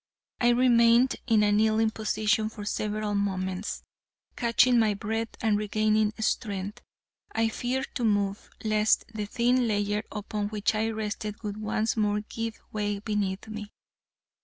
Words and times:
I 0.39 0.49
remained 0.49 1.17
in 1.27 1.43
a 1.43 1.51
kneeling 1.51 1.91
position 1.91 2.49
for 2.49 2.65
several 2.65 3.13
moments, 3.13 3.83
catching 4.35 4.79
my 4.79 4.95
breath 4.95 5.29
and 5.43 5.59
regaining 5.59 6.11
strength. 6.19 6.81
I 7.33 7.49
feared 7.49 7.85
to 7.93 8.03
move, 8.03 8.49
lest 8.63 9.05
the 9.13 9.25
thin 9.27 9.67
layer 9.67 10.03
upon 10.11 10.47
which 10.49 10.73
I 10.73 10.89
rested 10.89 11.43
would 11.43 11.57
once 11.57 11.95
more 11.95 12.21
give 12.21 12.59
way 12.71 12.97
beneath 12.97 13.47
me. 13.47 13.71